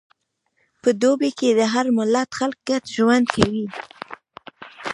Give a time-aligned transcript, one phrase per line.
[0.81, 3.65] په دوبی کې د هر ملت خلک ګډ ژوند کوي.